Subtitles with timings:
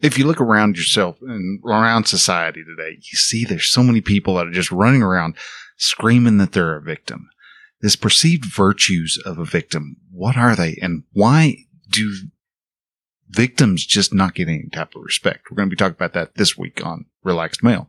[0.00, 4.34] if you look around yourself and around society today, you see there's so many people
[4.34, 5.36] that are just running around
[5.76, 7.28] screaming that they're a victim.
[7.80, 11.56] This perceived virtues of a victim, what are they and why
[11.88, 12.12] do
[13.28, 15.50] victims just not get any type of respect?
[15.50, 17.88] We're going to be talking about that this week on Relaxed Male.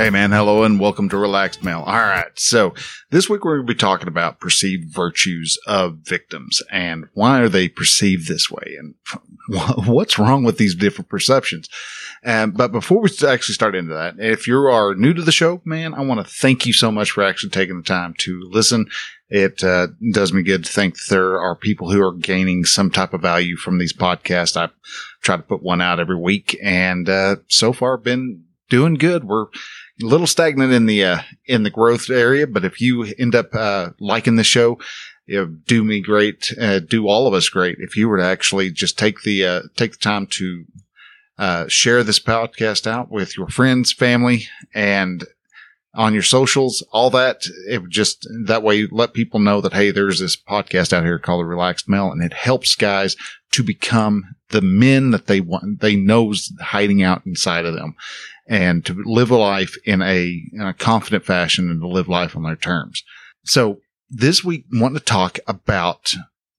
[0.00, 1.84] Hey man, hello and welcome to Relaxed Male.
[1.86, 2.30] All right.
[2.34, 2.72] So
[3.10, 7.50] this week we're going to be talking about perceived virtues of victims and why are
[7.50, 8.94] they perceived this way and
[9.86, 11.68] what's wrong with these different perceptions.
[12.24, 15.60] Um, but before we actually start into that, if you are new to the show,
[15.66, 18.86] man, I want to thank you so much for actually taking the time to listen.
[19.28, 23.12] It uh, does me good to think there are people who are gaining some type
[23.12, 24.56] of value from these podcasts.
[24.56, 24.70] I
[25.20, 29.24] try to put one out every week and uh, so far been doing good.
[29.24, 29.48] We're
[30.02, 33.90] little stagnant in the uh, in the growth area, but if you end up uh,
[33.98, 34.78] liking the show,
[35.66, 38.98] do me great, uh, do all of us great if you were to actually just
[38.98, 40.64] take the uh, take the time to
[41.38, 45.24] uh, share this podcast out with your friends, family, and
[45.94, 47.42] on your socials, all that.
[47.68, 51.40] It just that way let people know that hey, there's this podcast out here called
[51.40, 53.16] the Relaxed Male, and it helps guys
[53.52, 57.94] to become the men that they want, they knows hiding out inside of them
[58.50, 62.34] and to live a life in a, in a confident fashion and to live life
[62.36, 63.04] on their terms.
[63.44, 63.78] So
[64.10, 66.12] this week, I want to talk about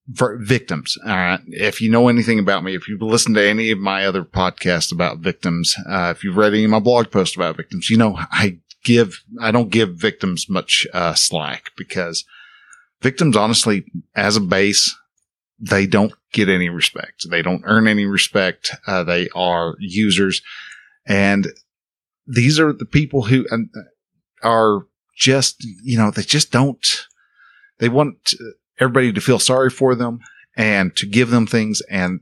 [0.08, 0.98] victims.
[1.06, 1.42] All right.
[1.48, 4.92] If you know anything about me, if you've listened to any of my other podcasts
[4.94, 8.18] about victims, uh, if you've read any of my blog posts about victims, you know,
[8.32, 12.24] I give, I don't give victims much, uh, slack because
[13.02, 13.84] victims, honestly,
[14.16, 14.96] as a base,
[15.60, 17.30] they don't get any respect.
[17.30, 18.72] They don't earn any respect.
[18.88, 20.42] Uh, they are users
[21.06, 21.48] and
[22.28, 23.58] these are the people who uh,
[24.44, 27.08] are just, you know, they just don't,
[27.80, 28.34] they want
[28.80, 30.20] everybody to feel sorry for them
[30.56, 31.82] and to give them things.
[31.90, 32.22] And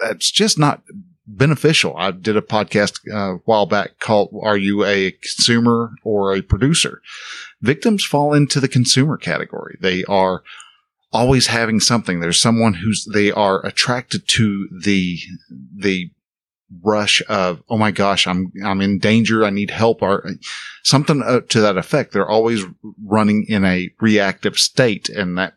[0.00, 0.82] that's just not
[1.26, 1.96] beneficial.
[1.96, 6.42] I did a podcast uh, a while back called Are You a Consumer or a
[6.42, 7.00] Producer?
[7.62, 9.78] Victims fall into the consumer category.
[9.80, 10.42] They are
[11.12, 12.20] always having something.
[12.20, 15.18] There's someone who's, they are attracted to the,
[15.74, 16.10] the
[16.82, 19.44] rush of, oh my gosh, I'm, I'm in danger.
[19.44, 20.28] I need help or
[20.82, 22.12] something uh, to that effect.
[22.12, 22.64] They're always
[23.04, 25.54] running in a reactive state and that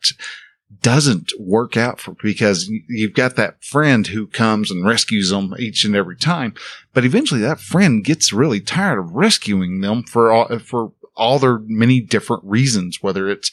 [0.82, 5.86] doesn't work out for because you've got that friend who comes and rescues them each
[5.86, 6.54] and every time.
[6.94, 11.60] But eventually that friend gets really tired of rescuing them for all, for all their
[11.60, 13.52] many different reasons, whether it's,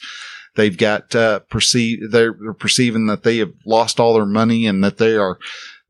[0.55, 4.97] they've got, uh, perceive, they're perceiving that they have lost all their money and that
[4.97, 5.37] they are,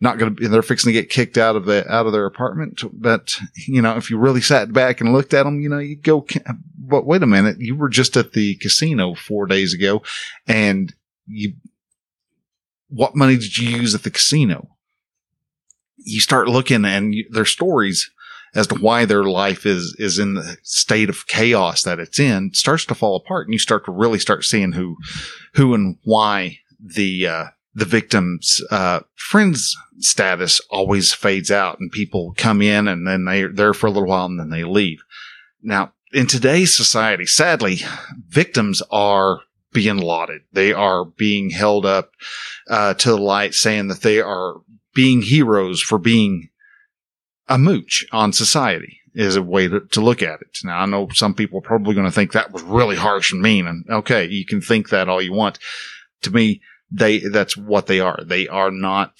[0.06, 2.26] not going to be, they're fixing to get kicked out of the, out of their
[2.26, 2.82] apartment.
[2.94, 3.36] But,
[3.68, 6.26] you know, if you really sat back and looked at them, you know, you go,
[6.78, 10.02] but wait a minute, you were just at the casino four days ago
[10.48, 10.94] and
[11.28, 11.56] you,
[12.88, 14.70] what money did you use at the casino?
[15.98, 18.10] You start looking and you, their stories
[18.54, 22.54] as to why their life is, is in the state of chaos that it's in
[22.54, 24.96] starts to fall apart and you start to really start seeing who,
[25.56, 27.46] who and why the, uh,
[27.76, 33.52] the victim's uh, friends status always fades out and people come in and then they're
[33.52, 35.04] there for a little while and then they leave.
[35.62, 37.80] Now, in today's society, sadly,
[38.28, 39.42] victims are
[39.74, 40.44] being lauded.
[40.54, 42.12] They are being held up
[42.70, 44.62] uh, to the light saying that they are
[44.94, 46.50] being heroes for being
[47.50, 50.58] a mooch on society is a way to, to look at it.
[50.64, 53.42] Now, I know some people are probably going to think that was really harsh and
[53.42, 53.68] mean.
[53.68, 55.60] And okay, you can think that all you want.
[56.24, 58.24] To me, they, that's what they are.
[58.24, 59.14] They are not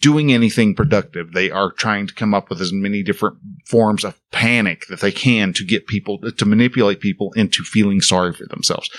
[0.00, 1.32] doing anything productive.
[1.32, 5.10] They are trying to come up with as many different forms of panic that they
[5.10, 8.90] can to get people to manipulate people into feeling sorry for themselves.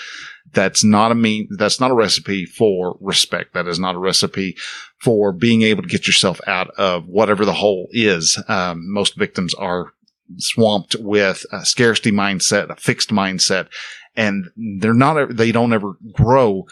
[0.52, 3.54] That's not a mean, that's not a recipe for respect.
[3.54, 4.56] That is not a recipe
[4.98, 8.42] for being able to get yourself out of whatever the hole is.
[8.48, 9.92] Um, most victims are
[10.38, 13.68] swamped with a scarcity mindset, a fixed mindset,
[14.16, 14.46] and
[14.80, 16.66] they're not, they don't ever grow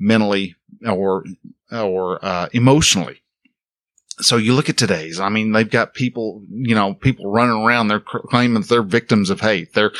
[0.00, 1.24] mentally or
[1.70, 3.22] or uh, emotionally.
[4.20, 7.88] so you look at today's, I mean, they've got people, you know, people running around,
[7.88, 9.74] they're claiming they're victims of hate.
[9.74, 9.92] They're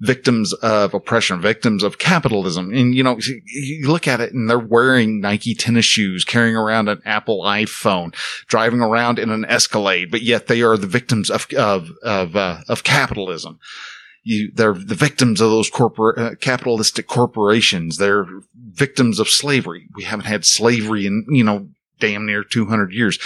[0.00, 2.72] victims of oppression, victims of capitalism.
[2.72, 6.88] And, you know, you look at it and they're wearing Nike tennis shoes, carrying around
[6.88, 8.14] an Apple iPhone,
[8.46, 12.60] driving around in an Escalade, but yet they are the victims of, of, of, uh,
[12.68, 13.58] of capitalism.
[14.28, 17.96] You, they're the victims of those corporate, uh, capitalistic corporations.
[17.96, 19.88] They're victims of slavery.
[19.96, 23.18] We haven't had slavery in, you know, damn near 200 years,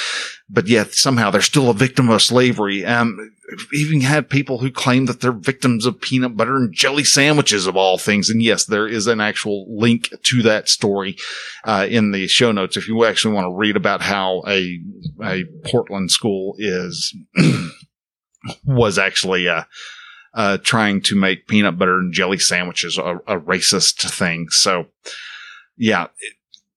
[0.49, 2.85] but yet somehow they're still a victim of slavery.
[2.85, 3.33] Um,
[3.75, 7.77] even had people who claim that they're victims of peanut butter and jelly sandwiches of
[7.77, 8.31] all things.
[8.31, 11.17] And yes, there is an actual link to that story,
[11.65, 12.77] uh, in the show notes.
[12.77, 14.79] If you actually want to read about how a,
[15.21, 17.13] a Portland school is,
[18.65, 19.65] was actually, uh,
[20.35, 24.49] uh, trying to make peanut butter and jelly sandwiches a, a racist thing.
[24.51, 24.87] So
[25.77, 26.09] yeah,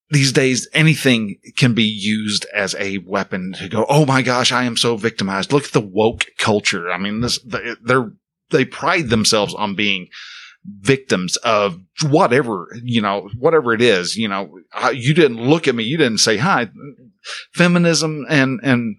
[0.09, 4.63] these days anything can be used as a weapon to go, Oh my gosh, I
[4.65, 5.51] am so victimized.
[5.51, 6.91] Look at the woke culture.
[6.91, 7.39] I mean, this,
[7.83, 8.11] they're,
[8.51, 10.07] they pride themselves on being
[10.65, 14.59] victims of whatever, you know, whatever it is, you know,
[14.93, 15.83] you didn't look at me.
[15.83, 16.69] You didn't say hi.
[17.53, 18.97] Feminism and, and,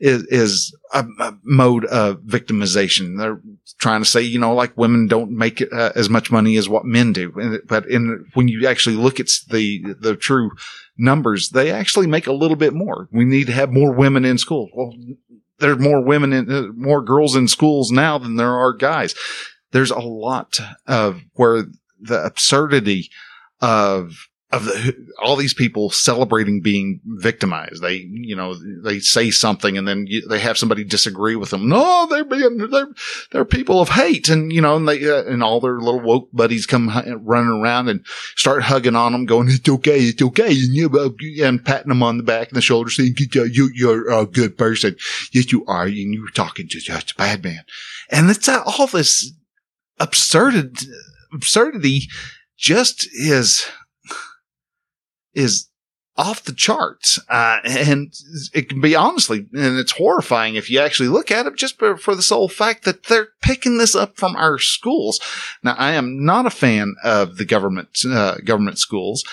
[0.00, 3.18] is, is a, a, mode of victimization.
[3.18, 3.40] They're
[3.78, 6.84] trying to say, you know, like women don't make uh, as much money as what
[6.84, 7.60] men do.
[7.66, 10.50] But in, when you actually look at the, the true
[10.96, 13.08] numbers, they actually make a little bit more.
[13.10, 14.70] We need to have more women in schools.
[14.74, 14.92] Well,
[15.58, 19.14] there are more women in, uh, more girls in schools now than there are guys.
[19.72, 21.64] There's a lot of where
[22.00, 23.10] the absurdity
[23.60, 27.82] of of the, all these people celebrating being victimized.
[27.82, 31.68] They, you know, they say something and then you, they have somebody disagree with them.
[31.68, 32.88] No, they're being, they're,
[33.32, 34.28] they're people of hate.
[34.28, 36.88] And, you know, and they, uh, and all their little woke buddies come
[37.22, 38.06] running around and
[38.36, 39.98] start hugging on them going, it's okay.
[39.98, 40.48] It's okay.
[40.48, 41.10] And you, uh,
[41.44, 44.96] and patting them on the back and the shoulder saying, you, you're a good person.
[45.32, 45.84] Yes, you are.
[45.84, 47.64] And you're talking to just a bad man.
[48.10, 49.32] And it's uh, all this
[49.98, 50.86] absurdity,
[51.32, 52.08] absurdity
[52.56, 53.66] just is,
[55.34, 55.68] is
[56.16, 57.18] off the charts.
[57.28, 58.14] Uh, and
[58.52, 61.96] it can be honestly, and it's horrifying if you actually look at it just for,
[61.96, 65.20] for the sole fact that they're picking this up from our schools.
[65.62, 69.24] Now, I am not a fan of the government, uh, government schools,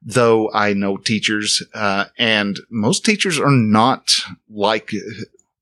[0.00, 4.12] though I know teachers, uh, and most teachers are not
[4.48, 4.90] like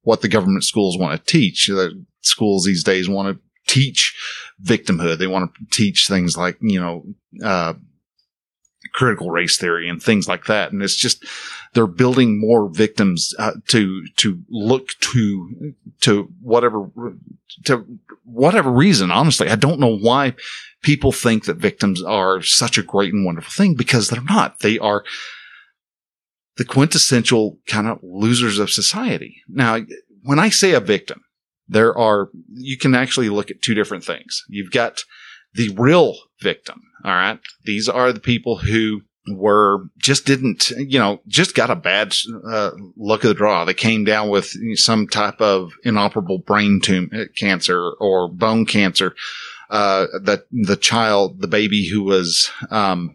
[0.03, 1.69] what the government schools want to teach.
[1.69, 3.43] The schools these days want to
[3.73, 4.15] teach
[4.63, 5.19] victimhood.
[5.19, 7.05] They want to teach things like, you know,
[7.43, 7.75] uh,
[8.93, 10.73] critical race theory and things like that.
[10.73, 11.25] And it's just,
[11.75, 16.91] they're building more victims uh, to, to look to, to whatever,
[17.65, 17.87] to
[18.25, 19.11] whatever reason.
[19.11, 20.35] Honestly, I don't know why
[20.83, 24.61] people think that victims are such a great and wonderful thing because they're not.
[24.61, 25.05] They are
[26.57, 29.43] the quintessential kind of losers of society.
[29.49, 29.79] Now,
[30.23, 31.23] when I say a victim,
[31.69, 34.45] there are, you can actually look at two different things.
[34.49, 35.05] You've got
[35.55, 36.83] the real victim.
[37.05, 37.39] All right.
[37.65, 42.15] These are the people who were just didn't, you know, just got a bad
[42.47, 43.65] uh, luck of the draw.
[43.65, 49.15] They came down with some type of inoperable brain tumor uh, cancer or bone cancer.
[49.69, 53.15] Uh, that the child, the baby who was, um,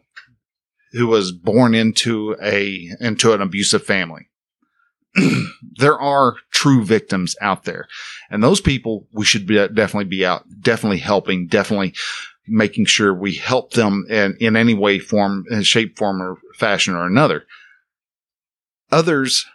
[0.94, 4.30] who was born into a, into an abusive family.
[5.78, 7.88] there are true victims out there
[8.30, 11.94] and those people we should be, definitely be out, definitely helping, definitely
[12.48, 17.06] making sure we help them in, in any way, form, shape, form, or fashion or
[17.06, 17.46] another.
[18.92, 19.46] Others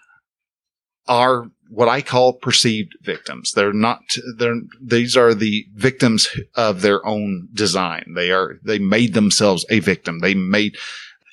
[1.06, 3.52] are what I call perceived victims.
[3.52, 4.00] They're not,
[4.36, 8.14] they're, these are the victims of their own design.
[8.16, 10.18] They are, they made themselves a victim.
[10.18, 10.76] They made,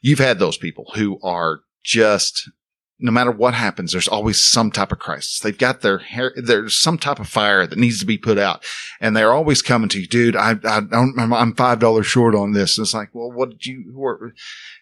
[0.01, 2.49] you've had those people who are just
[2.99, 5.39] no matter what happens, there's always some type of crisis.
[5.39, 8.65] They've got their hair, there's some type of fire that needs to be put out.
[8.99, 12.77] And they're always coming to you, dude, I, I don't, I'm $5 short on this.
[12.77, 14.33] And it's like, well, what did you,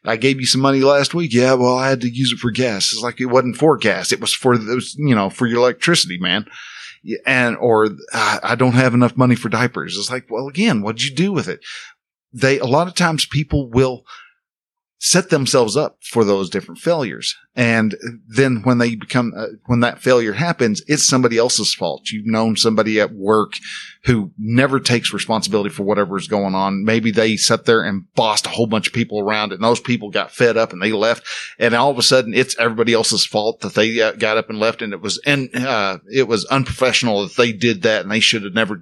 [0.06, 1.34] I gave you some money last week.
[1.34, 1.54] Yeah.
[1.56, 2.94] Well, I had to use it for gas.
[2.94, 4.12] It's like it wasn't for gas.
[4.12, 6.46] It was for those, you know, for your electricity, man.
[7.26, 9.98] And, or I don't have enough money for diapers.
[9.98, 11.60] It's like, well, again, what'd you do with it?
[12.34, 14.06] They, a lot of times people will,
[14.98, 17.36] set themselves up for those different failures.
[17.56, 17.96] And
[18.28, 22.10] then when they become, uh, when that failure happens, it's somebody else's fault.
[22.12, 23.54] You've known somebody at work
[24.06, 26.86] who never takes responsibility for whatever is going on.
[26.86, 30.12] Maybe they sat there and bossed a whole bunch of people around and those people
[30.12, 31.26] got fed up and they left.
[31.60, 34.60] And all of a sudden it's everybody else's fault that they uh, got up and
[34.60, 34.82] left.
[34.82, 38.44] And it was, and, uh, it was unprofessional that they did that and they should
[38.44, 38.82] have never,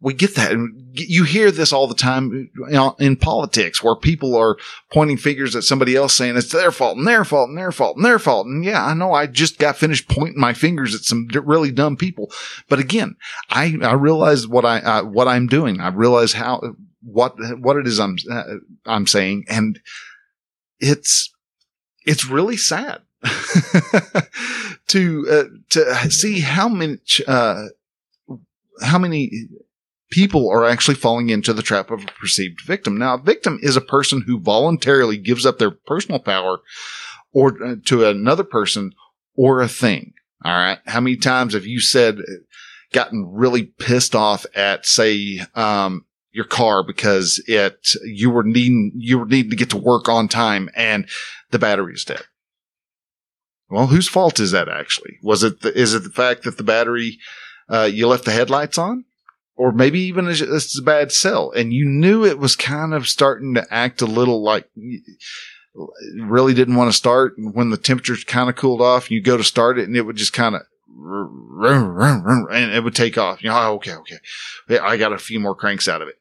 [0.00, 0.52] we get that.
[0.52, 4.56] And you hear this all the time you know, in politics where people are
[4.90, 7.96] pointing fingers at somebody else saying it's their fault and their fault and their fault
[7.96, 8.46] and their fault.
[8.46, 11.96] And yeah, I know I just got finished pointing my fingers at some really dumb
[11.96, 12.30] people.
[12.68, 13.16] But again,
[13.50, 15.80] I, I realize what I, uh, what I'm doing.
[15.80, 16.62] I realize how,
[17.02, 18.54] what, what it is I'm, uh,
[18.86, 19.44] I'm saying.
[19.48, 19.80] And
[20.78, 21.30] it's,
[22.06, 23.02] it's really sad
[24.86, 27.66] to, uh, to see how much, uh,
[28.82, 29.30] how many
[30.10, 32.98] people are actually falling into the trap of a perceived victim.
[32.98, 36.58] Now, a victim is a person who voluntarily gives up their personal power
[37.32, 38.92] or uh, to another person
[39.36, 40.12] or a thing.
[40.44, 40.78] All right.
[40.86, 42.18] How many times have you said,
[42.92, 49.18] gotten really pissed off at, say, um, your car because it, you were needing, you
[49.18, 51.08] were needing to get to work on time and
[51.50, 52.22] the battery is dead.
[53.68, 55.18] Well, whose fault is that actually?
[55.22, 57.18] Was it, the, is it the fact that the battery,
[57.68, 59.04] uh, you left the headlights on?
[59.60, 63.52] Or maybe even it's a bad cell and you knew it was kind of starting
[63.52, 64.66] to act a little like
[66.16, 69.36] really didn't want to start and when the temperature's kind of cooled off you go
[69.36, 70.62] to start it and it would just kind of
[72.50, 73.42] and it would take off.
[73.42, 74.78] You know oh, okay okay.
[74.78, 76.16] I got a few more cranks out of it.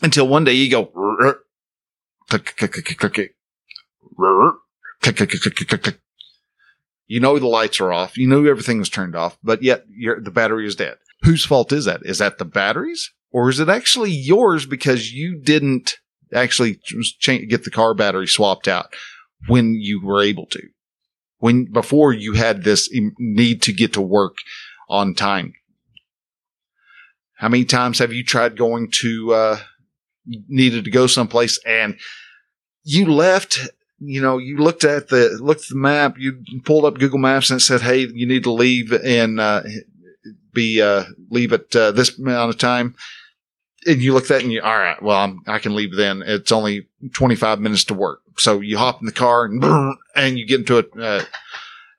[0.00, 0.90] Until one day you go
[7.08, 8.16] you know the lights are off.
[8.16, 11.84] You know everything is turned off but yet the battery is dead whose fault is
[11.84, 12.00] that?
[12.04, 15.96] Is that the batteries or is it actually yours because you didn't
[16.32, 16.80] actually
[17.26, 18.94] get the car battery swapped out
[19.46, 20.62] when you were able to?
[21.38, 22.88] When before you had this
[23.18, 24.36] need to get to work
[24.88, 25.54] on time.
[27.36, 29.58] How many times have you tried going to, uh,
[30.26, 31.98] needed to go someplace and
[32.84, 33.58] you left
[34.04, 37.50] you know, you looked at the looked at the map, you pulled up Google Maps
[37.50, 39.62] and it said, "Hey, you need to leave in uh,
[40.52, 42.94] be uh, leave at uh, this amount of time.
[43.86, 46.22] And you look at that and you, all right, well, I'm, i can leave then.
[46.24, 48.20] It's only 25 minutes to work.
[48.36, 51.24] So you hop in the car and, and you get into a, uh,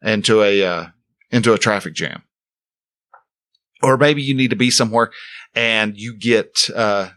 [0.01, 0.87] into a, uh,
[1.31, 2.23] into a traffic jam.
[3.81, 5.11] Or maybe you need to be somewhere
[5.53, 7.09] and you get, uh,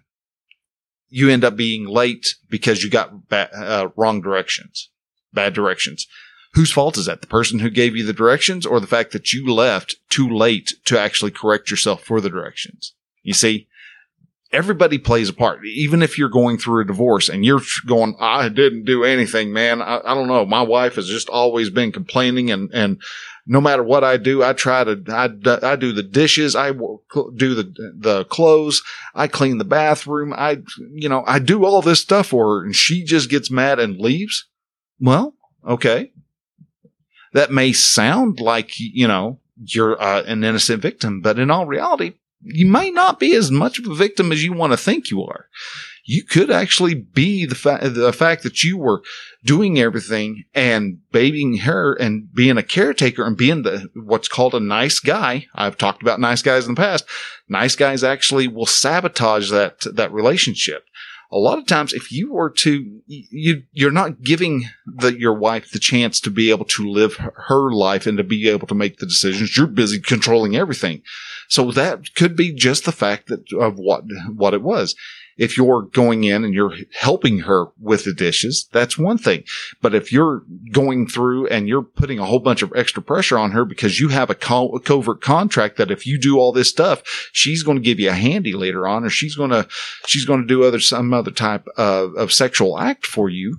[1.09, 4.91] you end up being late because you got ba- uh, wrong directions,
[5.33, 6.09] bad directions
[6.57, 7.21] whose fault is that?
[7.21, 10.73] The person who gave you the directions or the fact that you left too late
[10.87, 12.95] to actually correct yourself for the directions?
[13.23, 13.69] You see,
[14.53, 15.67] everybody plays a part.
[15.67, 19.83] Even if you're going through a divorce and you're going, I didn't do anything, man.
[19.83, 20.47] I, I don't know.
[20.47, 23.03] My wife has just always been complaining and, and
[23.47, 25.25] no matter what I do, I try to, I,
[25.63, 26.57] I do the dishes.
[26.57, 28.83] I do the, the clothes.
[29.15, 30.33] I clean the bathroom.
[30.33, 30.63] I,
[30.95, 34.01] you know, I do all this stuff for her and she just gets mad and
[34.01, 34.49] leaves.
[34.99, 35.35] Well,
[35.69, 36.13] okay
[37.33, 42.15] that may sound like, you know, you're uh, an innocent victim, but in all reality,
[42.43, 45.23] you may not be as much of a victim as you want to think you
[45.23, 45.47] are.
[46.05, 49.03] You could actually be the fact, the fact that you were
[49.45, 54.61] doing everything and babying her and being a caretaker and being the, what's called a
[54.61, 55.47] nice guy.
[55.55, 57.05] I've talked about nice guys in the past.
[57.49, 60.85] Nice guys actually will sabotage that, that relationship
[61.31, 65.71] a lot of times if you were to you you're not giving the your wife
[65.71, 68.99] the chance to be able to live her life and to be able to make
[68.99, 69.57] the decisions.
[69.57, 71.03] You're busy controlling everything.
[71.49, 74.05] So that could be just the fact that of what
[74.35, 74.95] what it was
[75.37, 79.45] if you're going in and you're helping her with the dishes, that's one thing.
[79.83, 83.51] But if you're going through and you're putting a whole bunch of extra pressure on
[83.53, 86.71] her because you have a, co- a covert contract that if you do all this
[86.71, 87.03] stuff,
[87.33, 89.69] she's going to give you a handy later on, or she's going to,
[90.07, 93.59] she's going to do other, some other type of, of sexual act for you.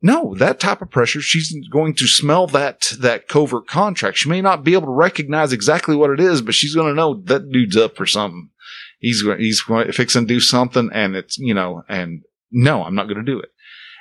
[0.00, 4.18] No, that type of pressure, she's going to smell that, that covert contract.
[4.18, 6.94] She may not be able to recognize exactly what it is, but she's going to
[6.94, 8.50] know that dude's up for something
[8.98, 9.60] he's he's
[9.92, 13.40] fixing to do something, and it's you know, and no, I'm not going to do
[13.40, 13.50] it.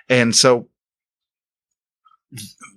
[0.10, 0.68] And so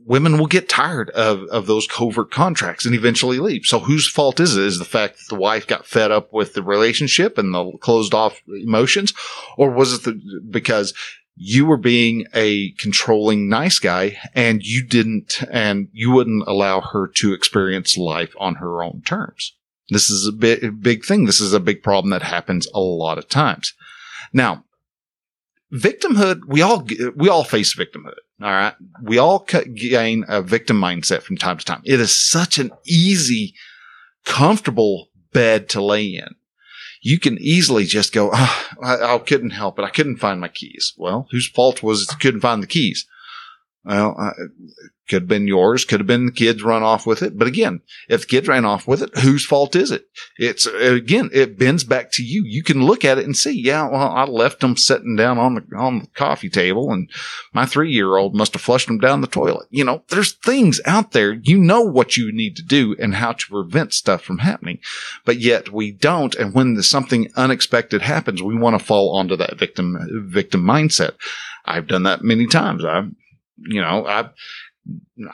[0.05, 3.65] women will get tired of, of those covert contracts and eventually leave.
[3.65, 4.65] So whose fault is it?
[4.65, 8.15] Is the fact that the wife got fed up with the relationship and the closed
[8.15, 9.13] off emotions?
[9.57, 10.95] Or was it the, because
[11.37, 17.09] you were being a controlling nice guy and you didn't, and you wouldn't allow her
[17.17, 19.57] to experience life on her own terms?
[19.91, 21.27] This is a big, big thing.
[21.27, 23.75] This is a big problem that happens a lot of times.
[24.33, 24.65] Now,
[25.73, 28.15] victimhood, we all, we all face victimhood.
[28.43, 28.75] All right.
[29.03, 31.83] We all gain a victim mindset from time to time.
[31.85, 33.55] It is such an easy,
[34.25, 36.37] comfortable bed to lay in.
[37.03, 39.85] You can easily just go, oh, I, I couldn't help it.
[39.85, 40.95] I couldn't find my keys.
[40.97, 43.07] Well, whose fault was it couldn't find the keys?
[43.85, 44.33] Well, uh,
[45.11, 47.37] could have been yours, could have been the kids run off with it.
[47.37, 50.05] But again, if the kids ran off with it, whose fault is it?
[50.39, 52.45] It's again, it bends back to you.
[52.47, 55.55] You can look at it and see, yeah, well, I left them sitting down on
[55.55, 57.11] the, on the coffee table and
[57.53, 59.67] my three year old must have flushed them down the toilet.
[59.71, 61.33] You know, there's things out there.
[61.33, 64.79] You know what you need to do and how to prevent stuff from happening,
[65.25, 66.37] but yet we don't.
[66.37, 71.15] And when something unexpected happens, we want to fall onto that victim, victim mindset.
[71.65, 72.85] I've done that many times.
[72.85, 73.11] I've,
[73.67, 74.31] you know, I,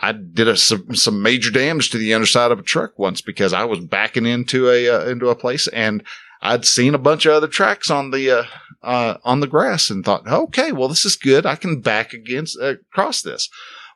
[0.00, 3.52] I did a, some, some major damage to the underside of a truck once because
[3.52, 6.02] I was backing into a, uh, into a place and
[6.42, 8.44] I'd seen a bunch of other tracks on the, uh,
[8.82, 11.46] uh, on the grass and thought, okay, well, this is good.
[11.46, 13.48] I can back against, uh, across this.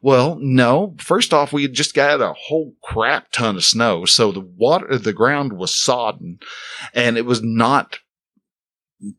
[0.02, 0.94] Well, no.
[0.98, 4.06] First off, we had just got a whole crap ton of snow.
[4.06, 6.38] So the water, the ground was sodden
[6.94, 7.98] and it was not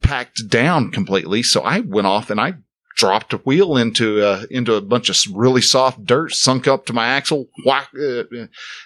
[0.01, 1.43] packed down completely.
[1.43, 2.55] So I went off and I
[3.01, 6.93] dropped a wheel into uh, into a bunch of really soft dirt, sunk up to
[6.93, 8.29] my axle, whack uh,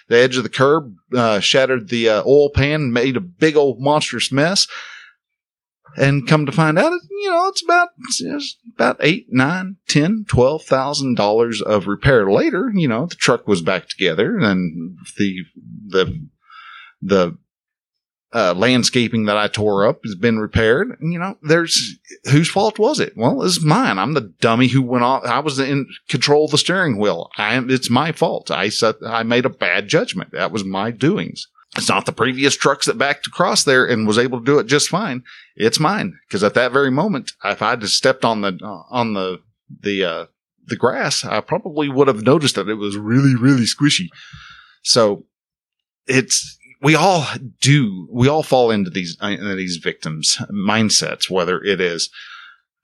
[0.08, 3.78] the edge of the curb, uh, shattered the uh, oil pan, made a big old
[3.78, 4.66] monstrous mess.
[5.98, 10.62] And come to find out, you know, it's about it's about eight, nine, ten, twelve
[10.62, 12.72] thousand dollars of repair later.
[12.74, 15.42] You know, the truck was back together, and the
[15.88, 16.28] the
[17.02, 17.38] the
[18.34, 20.96] uh, landscaping that I tore up has been repaired.
[21.00, 21.98] You know, there's
[22.30, 23.16] whose fault was it?
[23.16, 23.98] Well, it's mine.
[23.98, 25.24] I'm the dummy who went off.
[25.24, 27.30] I was in control of the steering wheel.
[27.36, 28.50] I am, it's my fault.
[28.50, 30.32] I said I made a bad judgment.
[30.32, 31.46] That was my doings.
[31.76, 34.66] It's not the previous trucks that backed across there and was able to do it
[34.66, 35.22] just fine.
[35.56, 39.40] It's mine because at that very moment, if I'd stepped on the uh, on the
[39.82, 40.26] the uh,
[40.64, 44.08] the grass, I probably would have noticed that it was really really squishy.
[44.82, 45.26] So
[46.06, 47.26] it's we all
[47.60, 52.10] do, we all fall into these, uh, these victims mindsets, whether it is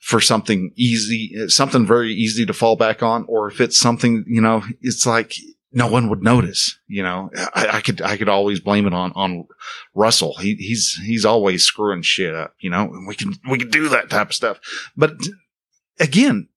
[0.01, 4.41] for something easy, something very easy to fall back on, or if it's something, you
[4.41, 5.35] know, it's like
[5.71, 9.13] no one would notice, you know, I, I could, I could always blame it on,
[9.15, 9.47] on
[9.95, 10.37] Russell.
[10.39, 14.11] He, he's, he's always screwing shit up, you know, we can, we can do that
[14.11, 14.59] type of stuff.
[14.97, 15.13] But
[16.01, 16.49] again,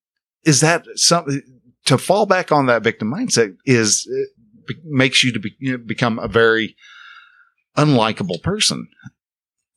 [0.44, 1.42] is that something
[1.84, 5.78] to fall back on that victim mindset is, uh, makes you to be, you know,
[5.78, 6.74] become a very,
[7.76, 8.88] unlikable person.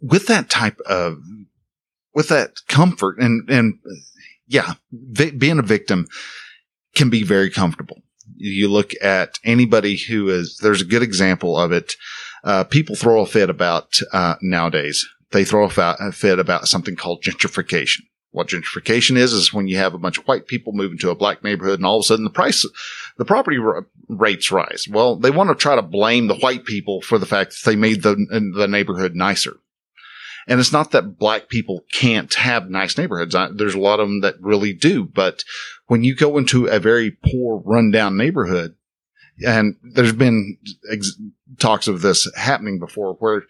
[0.02, 1.18] With that type of,
[2.14, 3.80] with that comfort and, and
[4.48, 6.08] yeah, vi- being a victim
[6.96, 8.02] can be very comfortable.
[8.36, 11.96] You look at anybody who is, there's a good example of it.
[12.44, 15.06] Uh, people throw a fit about, uh, nowadays.
[15.32, 18.02] They throw a fit about something called gentrification.
[18.32, 21.16] What gentrification is, is when you have a bunch of white people move into a
[21.16, 22.64] black neighborhood and all of a sudden the price,
[23.18, 24.88] the property r- rates rise.
[24.90, 27.76] Well, they want to try to blame the white people for the fact that they
[27.76, 28.16] made the,
[28.56, 29.58] the neighborhood nicer.
[30.48, 33.36] And it's not that black people can't have nice neighborhoods.
[33.36, 35.06] I, there's a lot of them that really do.
[35.06, 35.44] But
[35.88, 38.76] when you go into a very poor rundown neighborhood,
[39.46, 40.58] and there's been
[40.92, 41.20] ex-
[41.60, 43.44] talks of this happening before where,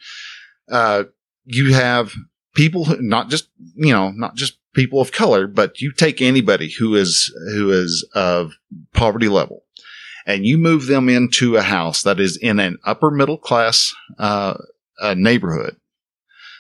[0.69, 1.05] uh,
[1.45, 2.13] you have
[2.53, 6.69] people, who, not just, you know, not just people of color, but you take anybody
[6.69, 8.53] who is, who is of
[8.93, 9.63] poverty level
[10.25, 14.53] and you move them into a house that is in an upper middle class, uh,
[15.15, 15.75] neighborhood.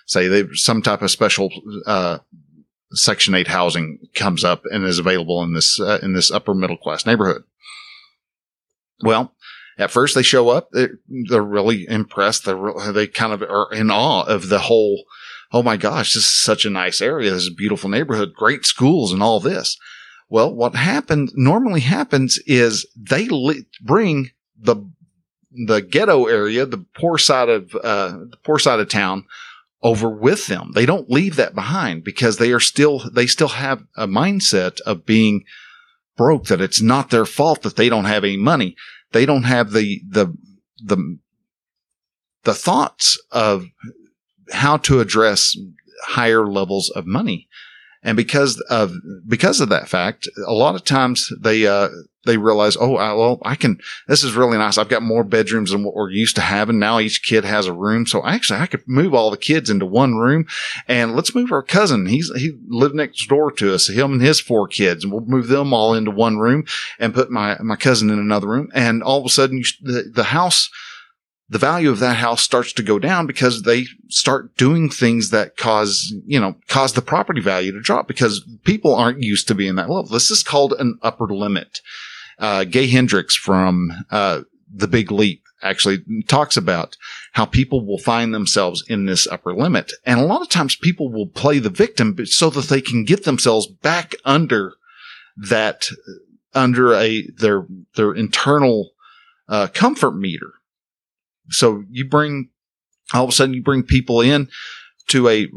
[0.07, 1.51] Say they some type of special,
[1.85, 2.19] uh,
[2.91, 6.77] Section 8 housing comes up and is available in this, uh, in this upper middle
[6.77, 7.43] class neighborhood.
[9.03, 9.35] Well,
[9.77, 10.97] at first they show up, they're,
[11.29, 12.45] they're really impressed.
[12.45, 15.03] They're, they kind of are in awe of the whole
[15.51, 17.31] oh my gosh, this is such a nice area.
[17.31, 19.77] This is a beautiful neighborhood, great schools and all this.
[20.29, 24.77] Well, what happened normally happens is they li- bring the
[25.51, 29.25] the ghetto area, the poor side of uh, the poor side of town,
[29.81, 30.71] over with them.
[30.75, 35.05] They don't leave that behind because they are still they still have a mindset of
[35.05, 35.45] being
[36.15, 36.45] broke.
[36.45, 38.75] That it's not their fault that they don't have any money.
[39.11, 40.37] They don't have the the
[40.83, 41.17] the
[42.43, 43.65] the thoughts of
[44.51, 45.57] how to address
[46.03, 47.47] higher levels of money.
[48.01, 48.93] And because of,
[49.27, 51.89] because of that fact, a lot of times they, uh,
[52.25, 54.77] they realize, oh, I, well, I can, this is really nice.
[54.77, 56.79] I've got more bedrooms than what we're used to having.
[56.79, 58.05] Now each kid has a room.
[58.05, 60.45] So actually I could move all the kids into one room
[60.87, 62.05] and let's move our cousin.
[62.05, 65.47] He's, he lived next door to us, him and his four kids, and we'll move
[65.47, 66.63] them all into one room
[66.99, 68.69] and put my, my cousin in another room.
[68.73, 70.69] And all of a sudden the, the house,
[71.49, 75.57] the value of that house starts to go down because they start doing things that
[75.57, 79.75] cause, you know, cause the property value to drop because people aren't used to being
[79.75, 80.03] that level.
[80.03, 81.81] This is called an upper limit.
[82.37, 84.41] Uh, Gay Hendricks from, uh,
[84.73, 86.95] The Big Leap actually talks about
[87.33, 89.91] how people will find themselves in this upper limit.
[90.05, 93.23] And a lot of times people will play the victim so that they can get
[93.23, 94.75] themselves back under
[95.35, 95.87] that,
[96.53, 98.91] under a their their internal
[99.49, 100.53] uh, comfort meter.
[101.49, 102.49] So you bring
[103.13, 104.49] all of a sudden you bring people in
[105.09, 105.47] to a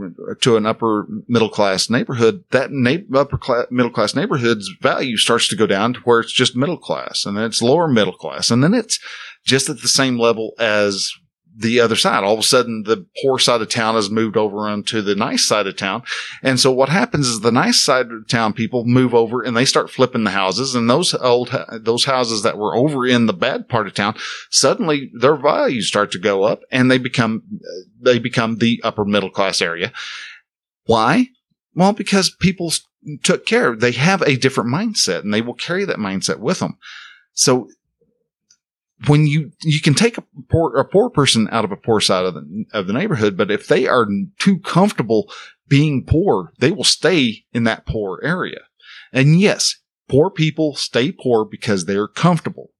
[0.40, 5.46] to an upper middle class neighborhood, that na- upper class, middle class neighborhood's value starts
[5.48, 8.50] to go down to where it's just middle class, and then it's lower middle class,
[8.50, 8.98] and then it's
[9.44, 11.12] just at the same level as
[11.54, 12.24] the other side.
[12.24, 15.44] All of a sudden, the poor side of town has moved over onto the nice
[15.44, 16.02] side of town.
[16.42, 19.64] And so what happens is the nice side of town people move over and they
[19.64, 23.68] start flipping the houses and those old, those houses that were over in the bad
[23.68, 24.14] part of town,
[24.50, 27.42] suddenly their values start to go up and they become,
[28.00, 29.92] they become the upper middle class area.
[30.84, 31.28] Why?
[31.74, 32.72] Well, because people
[33.22, 33.76] took care.
[33.76, 36.78] They have a different mindset and they will carry that mindset with them.
[37.34, 37.68] So
[39.06, 42.24] when you you can take a poor a poor person out of a poor side
[42.24, 44.06] of the of the neighborhood, but if they are
[44.38, 45.30] too comfortable
[45.68, 48.60] being poor, they will stay in that poor area.
[49.12, 49.76] And yes,
[50.08, 52.70] poor people stay poor because they're comfortable.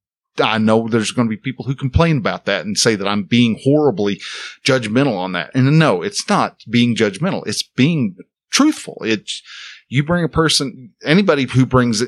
[0.42, 3.24] I know there's going to be people who complain about that and say that I'm
[3.24, 4.20] being horribly
[4.64, 5.50] judgmental on that.
[5.54, 7.46] And no, it's not being judgmental.
[7.46, 8.16] It's being
[8.50, 8.96] truthful.
[9.02, 9.42] It's
[9.88, 12.02] you bring a person, anybody who brings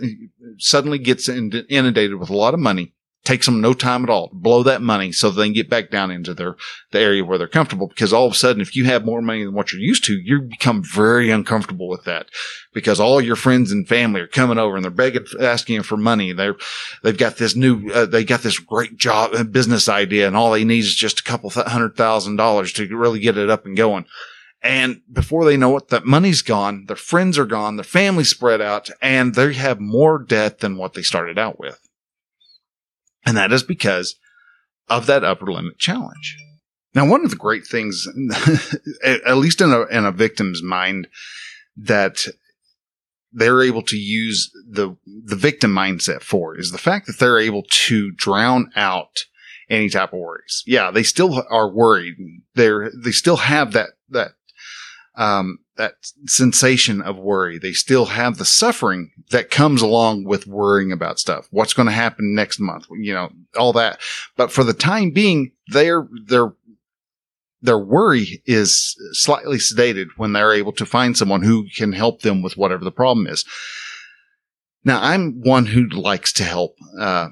[0.59, 2.94] suddenly gets inundated with a lot of money
[3.25, 4.29] takes them no time at all.
[4.29, 6.57] To blow that money so they can get back down into their
[6.91, 7.89] the area where they're comfortable.
[7.89, 10.15] Because all of a sudden if you have more money than what you're used to
[10.15, 12.29] you become very uncomfortable with that.
[12.73, 16.33] Because all your friends and family are coming over and they're begging asking for money.
[16.33, 16.57] They're
[17.03, 20.53] they've got this new uh, they got this great job uh, business idea and all
[20.53, 23.77] they need is just a couple hundred thousand dollars to really get it up and
[23.77, 24.07] going.
[24.65, 28.63] And before they know it, that money's gone, their friends are gone, their family spread
[28.63, 31.84] out, and they have more debt than what they started out with.
[33.27, 34.17] And that is because
[34.89, 36.37] of that upper limit challenge.
[36.95, 38.07] Now, one of the great things,
[39.05, 41.09] at least in a, in a victim's mind,
[41.77, 42.27] that
[43.33, 47.65] they're able to use the, the victim mindset for is the fact that they're able
[47.69, 49.25] to drown out
[49.69, 50.63] any type of worries.
[50.67, 52.15] Yeah, they still are worried.
[52.55, 54.33] They're, they still have that, that,
[55.17, 55.95] um, that
[56.27, 57.59] sensation of worry.
[57.59, 61.49] They still have the suffering that comes along with worrying about stuff.
[61.51, 62.87] What's going to happen next month?
[62.91, 64.01] You know, all that.
[64.37, 66.53] But for the time being, their, their,
[67.61, 72.43] their worry is slightly sedated when they're able to find someone who can help them
[72.43, 73.45] with whatever the problem is.
[74.85, 76.77] Now, I'm one who likes to help.
[76.99, 77.29] Uh,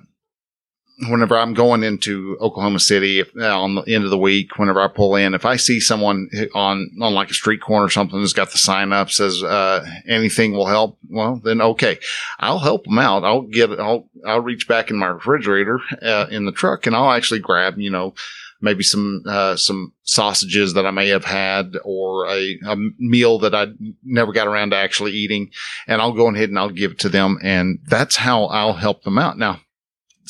[1.09, 4.89] whenever I'm going into Oklahoma City uh, on the end of the week, whenever I
[4.89, 8.33] pull in, if I see someone on on like a street corner or something that's
[8.33, 11.99] got the sign up says uh, anything will help, well then okay,
[12.39, 13.25] I'll help them out.
[13.25, 17.11] I'll get I'll I'll reach back in my refrigerator uh, in the truck and I'll
[17.11, 18.15] actually grab you know
[18.63, 23.55] maybe some uh, some sausages that I may have had or a, a, meal that
[23.55, 23.67] I
[24.05, 25.51] never got around to actually eating,
[25.87, 29.03] and I'll go ahead and I'll give it to them, and that's how I'll help
[29.03, 29.37] them out.
[29.37, 29.61] Now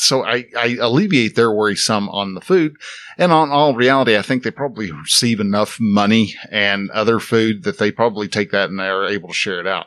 [0.03, 2.77] so I, I alleviate their worry some on the food.
[3.19, 7.79] And on all reality, I think they probably receive enough money and other food that
[7.79, 9.87] they probably take that and they're able to share it out.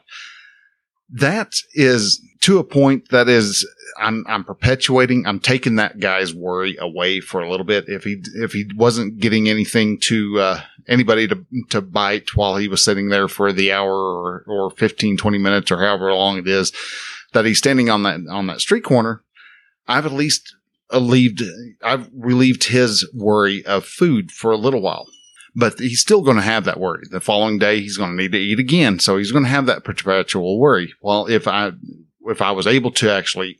[1.10, 3.68] That is to a point that is,
[4.00, 7.90] I'm, I'm perpetuating, I'm taking that guy's worry away for a little bit.
[7.90, 12.68] If he, if he wasn't getting anything to, uh, anybody to, to bite while he
[12.68, 16.48] was sitting there for the hour or, or 15, 20 minutes or however long it
[16.48, 16.72] is
[17.34, 19.22] that he's standing on that, on that street corner,
[19.88, 20.56] I've at least
[20.92, 21.42] relieved,
[21.84, 25.08] I've relieved his worry of food for a little while.
[25.58, 27.04] But he's still going to have that worry.
[27.10, 29.00] The following day, he's going to need to eat again.
[29.00, 30.94] So he's going to have that perpetual worry.
[31.02, 31.72] Well, if I,
[32.26, 33.58] if I was able to actually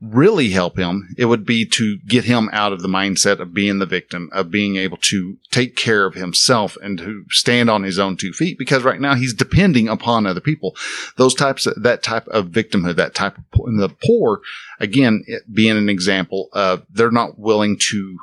[0.00, 3.78] really help him, it would be to get him out of the mindset of being
[3.78, 7.98] the victim, of being able to take care of himself and to stand on his
[7.98, 8.58] own two feet.
[8.58, 10.76] Because right now he's depending upon other people.
[11.16, 14.40] Those types of, that type of victimhood, that type of, the poor,
[14.80, 18.18] again, being an example of they're not willing to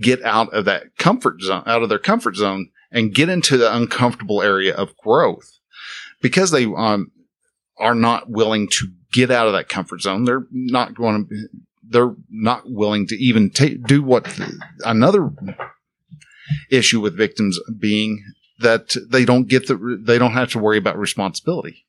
[0.00, 3.74] get out of that comfort zone, out of their comfort zone and get into the
[3.74, 5.58] uncomfortable area of growth
[6.22, 7.10] because they, um,
[7.78, 10.24] are not willing to get out of that comfort zone.
[10.24, 11.48] They're not going to,
[11.88, 14.38] they're not willing to even take, do what
[14.84, 15.30] another
[16.70, 18.22] issue with victims being
[18.60, 21.86] that they don't get the, they don't have to worry about responsibility.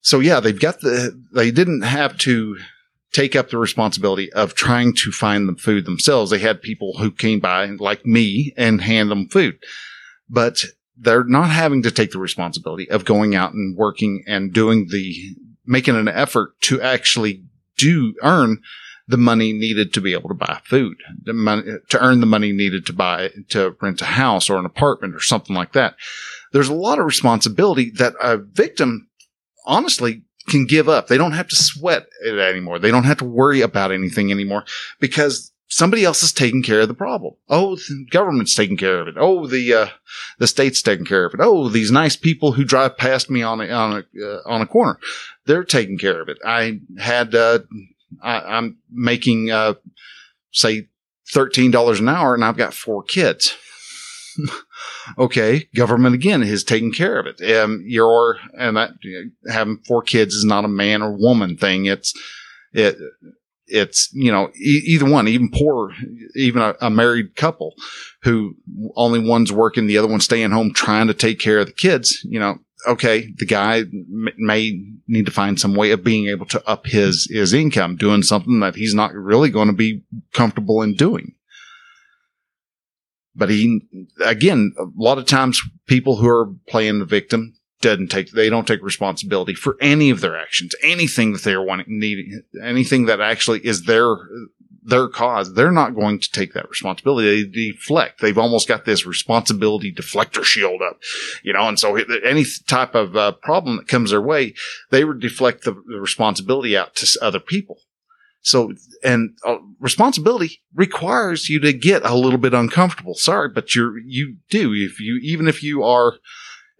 [0.00, 2.58] So yeah, they've got the, they didn't have to
[3.12, 6.30] take up the responsibility of trying to find the food themselves.
[6.30, 9.58] They had people who came by like me and hand them food,
[10.28, 10.62] but
[10.96, 15.36] they're not having to take the responsibility of going out and working and doing the
[15.68, 17.44] making an effort to actually
[17.76, 18.60] do earn
[19.06, 22.84] the money needed to be able to buy food, money, to earn the money needed
[22.86, 25.94] to buy, to rent a house or an apartment or something like that.
[26.52, 29.08] There's a lot of responsibility that a victim
[29.64, 31.08] honestly can give up.
[31.08, 32.78] They don't have to sweat it anymore.
[32.78, 34.64] They don't have to worry about anything anymore
[35.00, 37.34] because somebody else is taking care of the problem.
[37.48, 39.14] Oh, the government's taking care of it.
[39.18, 39.88] Oh, the uh,
[40.38, 41.40] the state's taking care of it.
[41.42, 44.66] Oh, these nice people who drive past me on a on a uh, on a
[44.66, 44.98] corner,
[45.46, 46.38] they're taking care of it.
[46.44, 47.60] I had uh,
[48.22, 49.74] I, am making uh,
[50.50, 50.88] say
[51.30, 53.56] thirteen dollars an hour, and I've got four kids.
[55.18, 57.40] okay, government again is taking care of it.
[57.56, 58.92] Um, you're and that
[59.50, 61.86] having four kids is not a man or woman thing.
[61.86, 62.14] It's
[62.72, 62.96] it
[63.68, 65.92] it's you know e- either one even poor
[66.34, 67.74] even a, a, married couple
[68.22, 68.54] who
[68.96, 72.20] only one's working the other one's staying home trying to take care of the kids
[72.24, 76.46] you know okay the guy m- may need to find some way of being able
[76.46, 80.82] to up his his income doing something that he's not really going to be comfortable
[80.82, 81.34] in doing.
[83.34, 83.80] But he
[84.24, 88.66] again a lot of times people who are playing the victim doesn't take they don't
[88.66, 93.64] take responsibility for any of their actions anything that they're wanting needing anything that actually
[93.64, 94.16] is their
[94.82, 99.06] their cause they're not going to take that responsibility they deflect they've almost got this
[99.06, 100.98] responsibility deflector shield up
[101.42, 104.54] you know and so any type of uh, problem that comes their way
[104.90, 107.78] they would deflect the, the responsibility out to other people
[108.40, 113.14] so, and uh, responsibility requires you to get a little bit uncomfortable.
[113.14, 114.72] Sorry, but you're, you do.
[114.72, 116.14] If you, even if you are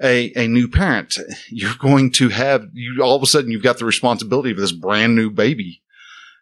[0.03, 1.19] a, a new parent,
[1.51, 4.73] you're going to have, you all of a sudden you've got the responsibility of this
[4.73, 5.83] brand new baby.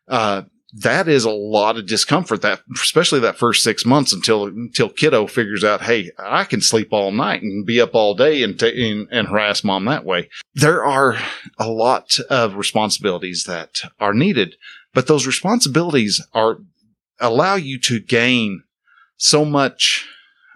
[0.09, 0.43] Uh,
[0.73, 5.27] that is a lot of discomfort that, especially that first six months until, until kiddo
[5.27, 8.91] figures out, Hey, I can sleep all night and be up all day and, t-
[8.91, 10.29] and, and harass mom that way.
[10.55, 11.17] There are
[11.59, 14.57] a lot of responsibilities that are needed,
[14.93, 16.59] but those responsibilities are
[17.19, 18.63] allow you to gain
[19.17, 20.07] so much,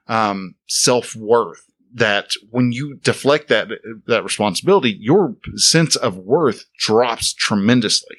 [0.06, 3.68] um, self worth that when you deflect that
[4.06, 8.16] that responsibility, your sense of worth drops tremendously.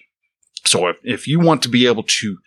[0.65, 2.37] So if, if you want to be able to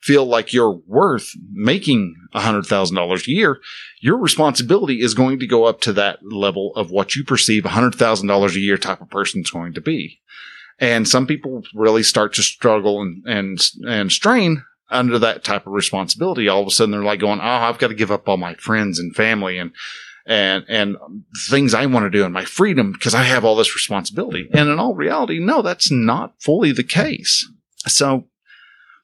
[0.00, 3.58] feel like you're worth making $100,000 a year,
[4.00, 8.54] your responsibility is going to go up to that level of what you perceive $100,000
[8.54, 10.20] a year type of person is going to be.
[10.78, 13.58] And some people really start to struggle and, and,
[13.88, 16.48] and strain under that type of responsibility.
[16.48, 18.54] All of a sudden they're like going, Oh, I've got to give up all my
[18.54, 19.72] friends and family and
[20.26, 20.96] and and
[21.48, 24.48] things I want to do and my freedom because I have all this responsibility.
[24.52, 27.48] And in all reality, no, that's not fully the case.
[27.86, 28.26] So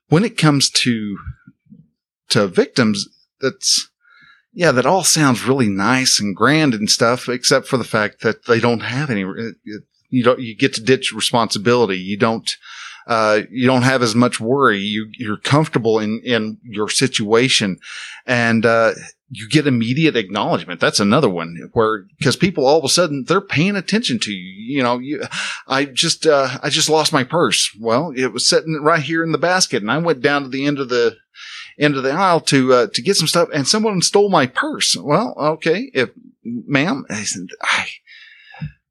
[0.08, 1.16] when it comes to
[2.30, 3.08] to victims,
[3.40, 3.88] that's
[4.52, 8.46] yeah, that all sounds really nice and grand and stuff, except for the fact that
[8.46, 9.20] they don't have any.
[9.20, 10.40] You don't.
[10.40, 11.98] You get to ditch responsibility.
[11.98, 12.50] You don't.
[13.06, 14.78] Uh, you don't have as much worry.
[14.78, 17.78] You, you're comfortable in, in your situation
[18.26, 18.92] and, uh,
[19.34, 20.78] you get immediate acknowledgement.
[20.78, 24.76] That's another one where, cause people all of a sudden they're paying attention to you.
[24.76, 25.22] You know, you,
[25.66, 27.74] I just, uh, I just lost my purse.
[27.80, 30.66] Well, it was sitting right here in the basket and I went down to the
[30.66, 31.16] end of the,
[31.78, 34.94] end of the aisle to, uh, to get some stuff and someone stole my purse.
[34.96, 35.90] Well, okay.
[35.94, 36.10] If,
[36.44, 37.86] ma'am, I said, I,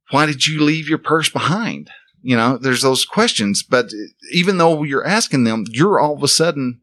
[0.10, 1.92] why did you leave your purse behind?
[2.24, 3.92] You know, there's those questions, but
[4.32, 6.82] even though you're asking them, you're all of a sudden,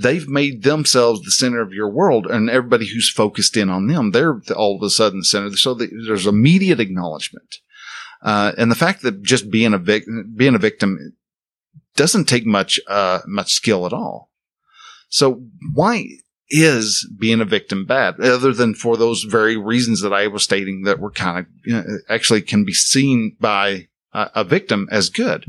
[0.00, 4.10] they've made themselves the center of your world and everybody who's focused in on them,
[4.10, 5.56] they're all of a sudden the center.
[5.56, 7.56] So there's immediate acknowledgement.
[8.22, 11.16] Uh, and the fact that just being a vic- being a victim
[11.96, 14.30] doesn't take much, uh, much skill at all.
[15.08, 15.42] So
[15.74, 16.06] why
[16.50, 20.82] is being a victim bad other than for those very reasons that I was stating
[20.82, 25.44] that were kind of you know, actually can be seen by a victim as good.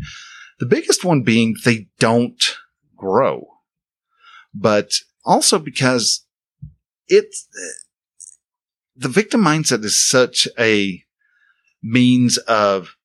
[0.60, 2.42] The biggest one being they don't
[2.96, 3.48] grow,
[4.54, 4.92] but
[5.26, 6.26] also because
[7.08, 7.48] it's
[8.96, 11.04] the victim mindset is such a
[11.82, 12.96] means of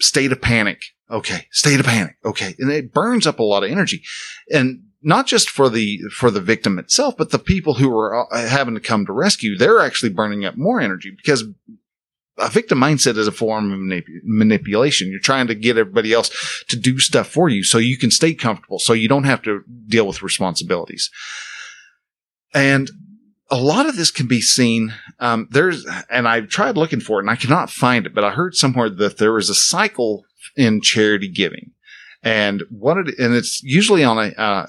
[0.00, 0.82] state of panic.
[1.10, 1.46] Okay.
[1.50, 2.16] State of panic.
[2.24, 2.54] Okay.
[2.58, 4.02] And it burns up a lot of energy
[4.50, 8.48] and not just for the, for the victim itself, but the people who are uh,
[8.48, 9.56] having to come to rescue.
[9.56, 11.44] They're actually burning up more energy because
[12.38, 15.10] a victim mindset is a form of manip- manipulation.
[15.10, 16.30] You're trying to get everybody else
[16.68, 19.62] to do stuff for you so you can stay comfortable, so you don't have to
[19.86, 21.10] deal with responsibilities.
[22.54, 22.90] And
[23.50, 24.94] a lot of this can be seen.
[25.20, 28.30] Um, there's, and I've tried looking for it and I cannot find it, but I
[28.30, 30.24] heard somewhere that there is a cycle
[30.56, 31.72] in charity giving.
[32.22, 34.66] And what it, and it's usually on a, uh,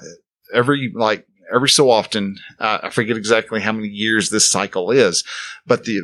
[0.54, 5.24] every like every so often, uh, I forget exactly how many years this cycle is,
[5.66, 6.00] but the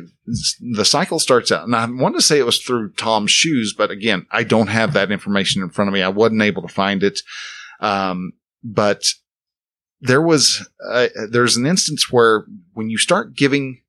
[0.73, 3.91] the cycle starts out, and I want to say it was through Tom's shoes, but
[3.91, 6.01] again, I don't have that information in front of me.
[6.01, 7.21] I wasn't able to find it,
[7.79, 8.33] um,
[8.63, 9.03] but
[10.01, 13.81] there was uh, there's an instance where when you start giving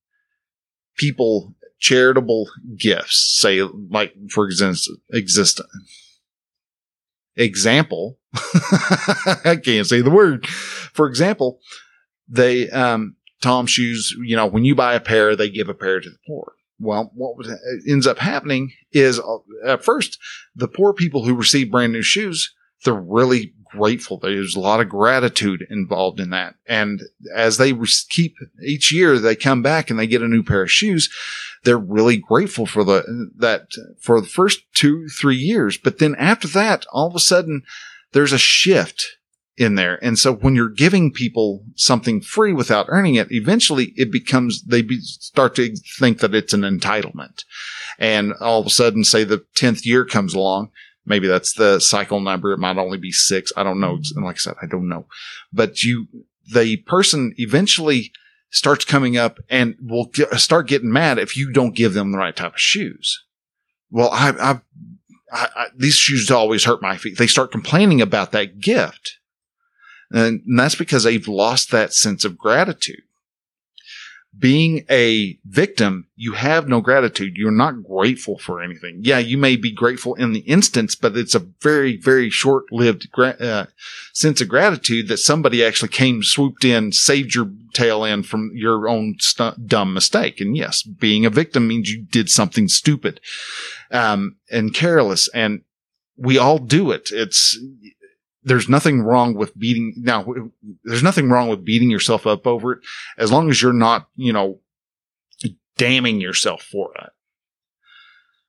[0.96, 5.60] people charitable gifts, say like for example, exist
[7.38, 10.46] example, I can't say the word.
[10.46, 11.60] For example,
[12.28, 14.14] they um, Tom shoes.
[14.22, 16.52] You know, when you buy a pair, they give a pair to the poor.
[16.80, 17.46] Well, what
[17.88, 20.18] ends up happening is uh, at first
[20.54, 24.18] the poor people who receive brand new shoes, they're really grateful.
[24.18, 26.54] There's a lot of gratitude involved in that.
[26.66, 27.02] And
[27.34, 27.72] as they
[28.08, 31.08] keep each year, they come back and they get a new pair of shoes.
[31.68, 33.68] They're really grateful for the, that
[34.00, 35.76] for the first two, three years.
[35.76, 37.62] But then after that, all of a sudden
[38.12, 39.18] there's a shift
[39.58, 40.02] in there.
[40.02, 44.80] And so when you're giving people something free without earning it, eventually it becomes, they
[44.80, 47.44] be, start to think that it's an entitlement.
[47.98, 50.70] And all of a sudden, say the 10th year comes along
[51.08, 52.52] Maybe that's the cycle number.
[52.52, 53.50] It might only be six.
[53.56, 53.98] I don't know.
[54.14, 55.06] And like I said, I don't know.
[55.52, 56.06] But you,
[56.52, 58.12] the person eventually
[58.50, 62.18] starts coming up and will get, start getting mad if you don't give them the
[62.18, 63.24] right type of shoes.
[63.90, 64.60] Well, I,
[65.32, 67.18] I, I, these shoes always hurt my feet.
[67.18, 69.18] They start complaining about that gift.
[70.10, 73.02] And, and that's because they've lost that sense of gratitude
[74.36, 77.36] being a victim, you have no gratitude.
[77.36, 79.00] You're not grateful for anything.
[79.02, 83.10] Yeah, you may be grateful in the instance, but it's a very, very short lived
[83.10, 83.66] gra- uh,
[84.12, 88.88] sense of gratitude that somebody actually came, swooped in, saved your tail end from your
[88.88, 90.40] own st- dumb mistake.
[90.40, 93.20] And yes, being a victim means you did something stupid,
[93.90, 95.28] um, and careless.
[95.34, 95.62] And
[96.16, 97.10] we all do it.
[97.12, 97.58] It's,
[98.42, 100.24] there's nothing wrong with beating now
[100.84, 102.78] there's nothing wrong with beating yourself up over it
[103.16, 104.60] as long as you're not you know
[105.76, 107.10] damning yourself for it.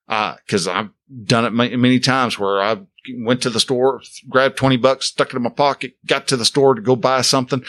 [0.08, 0.90] Uh because i've
[1.24, 2.78] done it many, times where i
[3.16, 6.46] went to the store grabbed 20 bucks stuck it in my pocket got to the
[6.46, 7.64] store to go buy something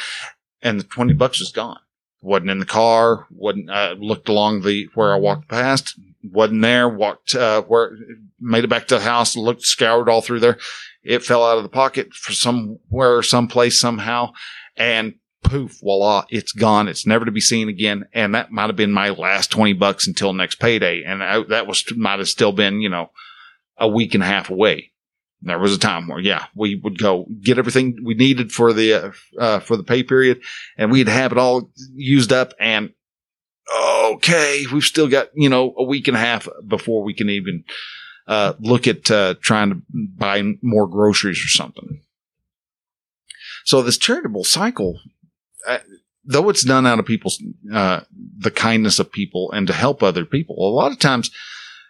[0.62, 1.78] and the 20 bucks is gone.
[2.20, 6.88] Wasn't in the car wasn't uh, looked along the where i walked past wasn't there
[6.88, 7.96] walked uh, where
[8.38, 10.59] made it back to the house looked scoured all through there
[11.02, 14.32] it fell out of the pocket for somewhere, someplace, somehow,
[14.76, 16.88] and poof, voila, it's gone.
[16.88, 18.06] It's never to be seen again.
[18.12, 21.02] And that might have been my last 20 bucks until next payday.
[21.04, 23.10] And I, that was, might have still been, you know,
[23.78, 24.92] a week and a half away.
[25.42, 28.92] There was a time where, yeah, we would go get everything we needed for the,
[28.92, 30.42] uh, uh, for the pay period
[30.76, 32.90] and we'd have it all used up and
[34.12, 37.64] okay, we've still got, you know, a week and a half before we can even,
[38.30, 42.00] uh, look at uh, trying to buy more groceries or something.
[43.64, 45.00] So this charitable cycle,
[45.66, 45.78] uh,
[46.24, 47.42] though it's done out of people's
[47.74, 48.02] uh,
[48.38, 51.32] the kindness of people and to help other people, a lot of times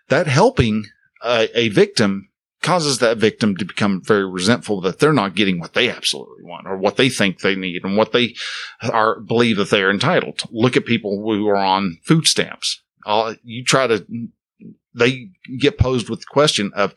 [0.08, 0.86] that helping
[1.22, 2.30] a victim
[2.62, 6.66] causes that victim to become very resentful that they're not getting what they absolutely want
[6.66, 8.34] or what they think they need and what they
[8.82, 10.40] are believe that they're entitled.
[10.50, 12.82] Look at people who are on food stamps.
[13.04, 14.06] Uh, you try to
[14.94, 16.94] they get posed with the question of,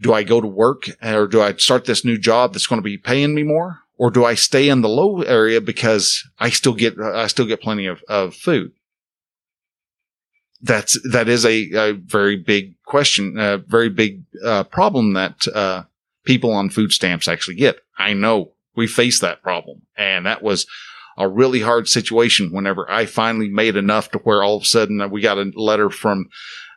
[0.00, 2.84] do I go to work or do I start this new job that's going to
[2.84, 3.80] be paying me more?
[3.96, 7.62] Or do I stay in the low area because I still get, I still get
[7.62, 8.72] plenty of, of food?
[10.60, 15.84] That's, that is a, a very big question, a very big uh, problem that uh,
[16.24, 17.76] people on food stamps actually get.
[17.96, 20.66] I know we face that problem and that was
[21.16, 25.10] a really hard situation whenever I finally made enough to where all of a sudden
[25.10, 26.28] we got a letter from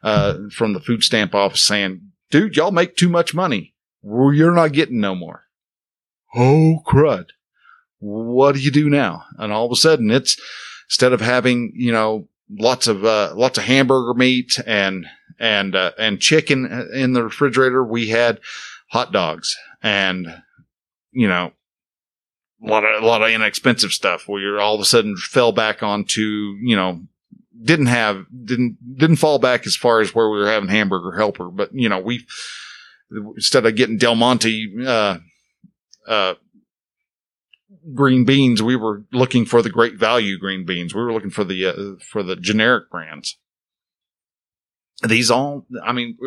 [0.04, 3.74] uh, from the food stamp office saying, dude, y'all make too much money.
[4.04, 5.44] You're not getting no more.
[6.36, 7.28] Oh, crud.
[8.00, 9.26] What do you do now?
[9.38, 10.40] And all of a sudden it's
[10.88, 15.06] instead of having, you know, lots of, uh, lots of hamburger meat and,
[15.40, 18.40] and, uh, and chicken in the refrigerator, we had
[18.90, 20.28] hot dogs and,
[21.12, 21.52] you know,
[22.64, 25.52] a lot of, a lot of inexpensive stuff where you're all of a sudden fell
[25.52, 27.02] back onto, you know,
[27.63, 31.50] didn't have didn't didn't fall back as far as where we were having hamburger helper,
[31.50, 32.26] but you know we
[33.36, 35.17] instead of getting Del Monte uh,
[36.08, 36.34] uh,
[37.93, 40.93] green beans, we were looking for the great value green beans.
[40.93, 43.38] We were looking for the uh, for the generic brands.
[45.08, 46.17] These all, I mean,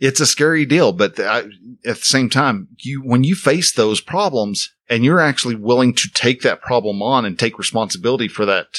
[0.00, 1.44] it's a scary deal, but I,
[1.86, 6.08] at the same time, you when you face those problems and you're actually willing to
[6.12, 8.78] take that problem on and take responsibility for that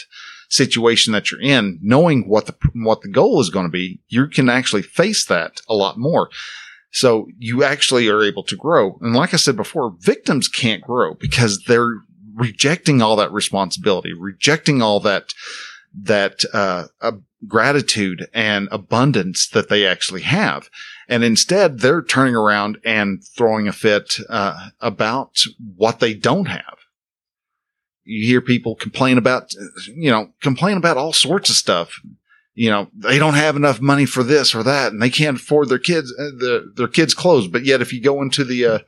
[0.56, 4.28] situation that you're in, knowing what the, what the goal is going to be, you
[4.28, 6.30] can actually face that a lot more.
[6.91, 8.98] So you actually are able to grow.
[9.02, 11.98] And like I said before, victims can't grow because they're
[12.34, 15.34] rejecting all that responsibility, rejecting all that,
[16.03, 17.12] that, uh, uh,
[17.47, 20.70] gratitude and abundance that they actually have.
[21.08, 25.38] And instead they're turning around and throwing a fit, uh, about
[25.76, 26.85] what they don't have
[28.06, 29.51] you hear people complain about,
[29.93, 31.99] you know, complain about all sorts of stuff.
[32.53, 35.68] you know, they don't have enough money for this or that, and they can't afford
[35.68, 37.49] their kids uh, the, their kids' clothes.
[37.49, 38.80] But yet, if you go into the uh,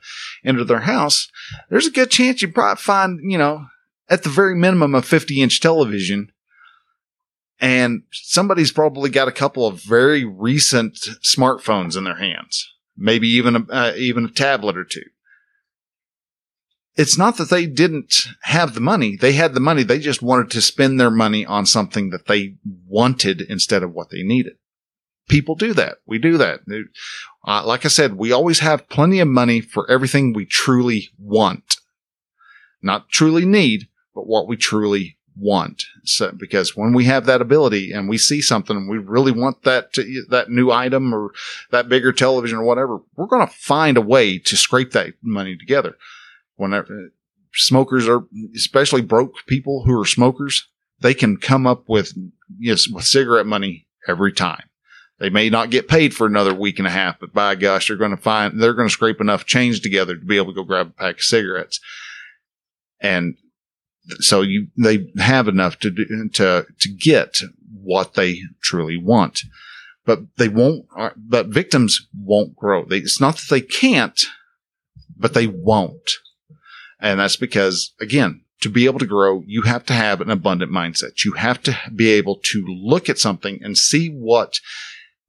[0.42, 1.28] into their house,
[1.68, 3.66] there's a good chance you probably find, you know,
[4.08, 6.32] at the very minimum, a 50 inch television,
[7.60, 13.56] and somebody's probably got a couple of very recent smartphones in their hands, maybe even
[13.56, 15.04] a, uh, even a tablet or two
[16.98, 19.16] it's not that they didn't have the money.
[19.16, 19.84] They had the money.
[19.84, 22.56] They just wanted to spend their money on something that they
[22.88, 24.54] wanted instead of what they needed.
[25.28, 25.98] People do that.
[26.06, 26.60] We do that.
[27.46, 31.76] Uh, like I said, we always have plenty of money for everything we truly want.
[32.82, 35.84] Not truly need, but what we truly want.
[36.02, 39.92] So, because when we have that ability and we see something we really want that,
[39.92, 41.32] to, that new item or
[41.70, 45.56] that bigger television or whatever, we're going to find a way to scrape that money
[45.56, 45.94] together
[46.58, 47.12] whenever
[47.54, 50.68] smokers are, especially broke people who are smokers,
[51.00, 52.12] they can come up with,
[52.58, 54.64] yes, with cigarette money every time.
[55.18, 57.96] They may not get paid for another week and a half, but by gosh, they're
[57.96, 60.62] going to find, they're going to scrape enough change together to be able to go
[60.64, 61.80] grab a pack of cigarettes.
[63.00, 63.36] And
[64.20, 67.38] so you, they have enough to do, to, to get
[67.82, 69.40] what they truly want,
[70.04, 72.84] but they won't, uh, but victims won't grow.
[72.84, 74.20] They, it's not that they can't,
[75.16, 76.10] but they won't.
[77.00, 80.72] And that's because, again, to be able to grow, you have to have an abundant
[80.72, 81.24] mindset.
[81.24, 84.58] You have to be able to look at something and see what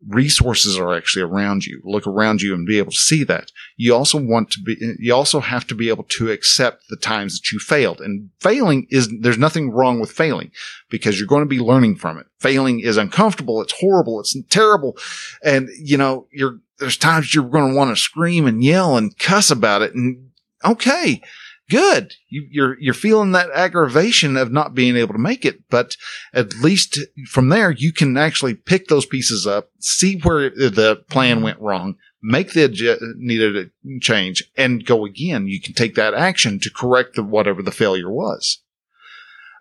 [0.07, 1.81] resources are actually around you.
[1.83, 3.51] Look around you and be able to see that.
[3.75, 7.33] You also want to be, you also have to be able to accept the times
[7.33, 7.99] that you failed.
[7.99, 10.51] And failing is, there's nothing wrong with failing
[10.89, 12.27] because you're going to be learning from it.
[12.39, 13.61] Failing is uncomfortable.
[13.61, 14.21] It's horrible.
[14.21, 14.97] It's terrible.
[15.43, 19.17] And, you know, you're, there's times you're going to want to scream and yell and
[19.19, 19.93] cuss about it.
[19.93, 20.29] And
[20.63, 21.21] okay
[21.69, 22.15] good.
[22.27, 25.95] You, you're, you're feeling that aggravation of not being able to make it, but
[26.33, 31.41] at least from there, you can actually pick those pieces up, see where the plan
[31.41, 35.47] went wrong, make the needed change and go again.
[35.47, 38.61] You can take that action to correct the, whatever the failure was.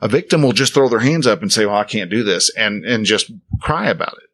[0.01, 2.51] A victim will just throw their hands up and say, well, I can't do this
[2.57, 3.31] and, and just
[3.61, 4.31] cry about it.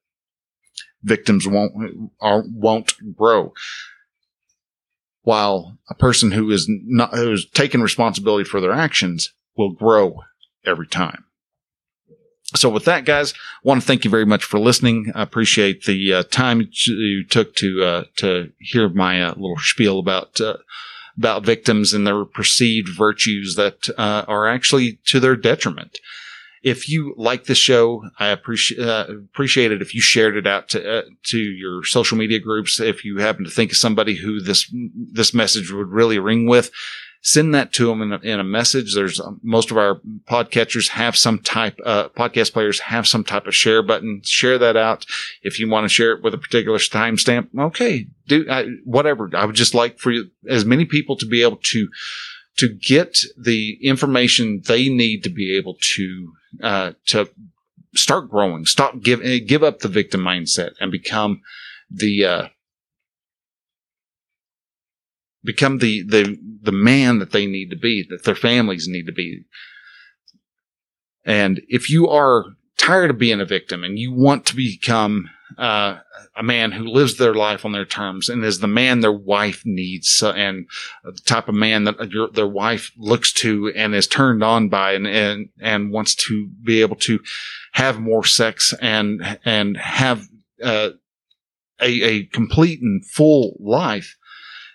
[1.03, 3.53] Victims won't, are, won't grow
[5.25, 10.21] while a person who is not who's taken responsibility for their actions will grow
[10.65, 11.25] every time.
[12.55, 15.11] So with that, guys, I want to thank you very much for listening.
[15.15, 19.99] I appreciate the uh, time you took to uh, to hear my uh, little spiel
[19.99, 20.59] about uh,
[21.17, 25.99] about victims and their perceived virtues that uh, are actually to their detriment.
[26.65, 30.71] If you like the show, I appreciate uh, appreciate it if you shared it out
[30.71, 32.81] to uh, to your social media groups.
[32.81, 36.71] If you happen to think of somebody who this this message would really ring with,
[37.21, 38.95] send that to them in a, in a message.
[38.95, 43.47] There's um, most of our podcatchers have some type, uh, podcast players have some type
[43.47, 44.21] of share button.
[44.25, 45.05] Share that out.
[45.43, 48.47] If you want to share it with a particular timestamp, okay, do
[48.85, 49.31] whatever.
[49.35, 51.89] I would just like for you, as many people to be able to
[52.57, 56.33] to get the information they need to be able to
[56.63, 57.29] uh, to
[57.95, 61.41] start growing, stop give eh, give up the victim mindset, and become
[61.91, 62.49] the uh,
[65.43, 69.13] become the the the man that they need to be, that their families need to
[69.13, 69.45] be.
[71.25, 72.45] And if you are
[72.77, 75.99] tired of being a victim and you want to become uh,
[76.37, 79.63] a man who lives their life on their terms and is the man their wife
[79.65, 80.67] needs and
[81.05, 84.93] the type of man that your, their wife looks to and is turned on by
[84.93, 87.21] and, and, and wants to be able to
[87.73, 90.27] have more sex and, and have,
[90.63, 90.91] uh,
[91.81, 94.17] a, a complete and full life,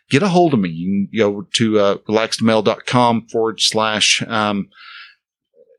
[0.10, 0.70] get a hold of me.
[0.70, 4.70] You can go to, uh, relaxedmale.com forward slash, um,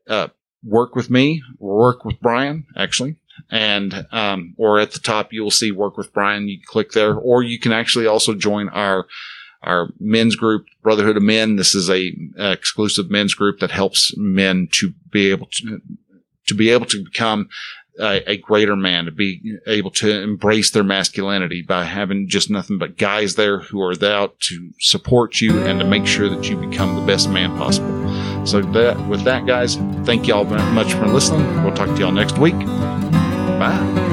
[0.07, 0.27] uh,
[0.63, 3.17] work with me, work with Brian, actually
[3.49, 6.47] and um, or at the top you will see work with Brian.
[6.47, 9.07] You click there, or you can actually also join our
[9.63, 11.55] our men's group, Brotherhood of Men.
[11.55, 15.81] This is a, a exclusive men's group that helps men to be able to
[16.47, 17.47] to be able to become
[17.99, 22.77] a, a, greater man, to be able to embrace their masculinity by having just nothing
[22.77, 26.57] but guys there who are out to support you and to make sure that you
[26.57, 28.45] become the best man possible.
[28.45, 31.63] So that, with that, guys, thank y'all very much for listening.
[31.63, 32.55] We'll talk to y'all next week.
[33.61, 34.10] Bye.